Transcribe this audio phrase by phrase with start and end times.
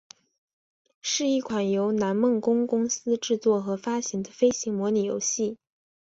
[1.03, 5.59] 是一款由南梦宫公司制作和发行的飞行模拟游戏。